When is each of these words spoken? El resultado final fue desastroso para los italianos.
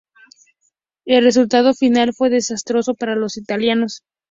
El 1.05 1.23
resultado 1.25 1.75
final 1.75 2.11
fue 2.15 2.31
desastroso 2.31 2.95
para 2.95 3.15
los 3.15 3.37
italianos. 3.37 4.01